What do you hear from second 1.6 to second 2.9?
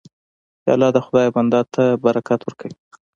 ته برکت ورکوي.